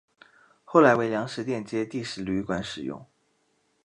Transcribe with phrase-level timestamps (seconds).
[0.63, 3.05] 后来为粮食店街第十旅馆使用。